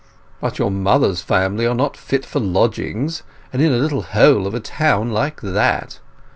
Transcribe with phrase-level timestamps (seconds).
[0.39, 3.21] "But your mother's family are not fit for lodgings,
[3.53, 5.99] and in a little hole of a town like that.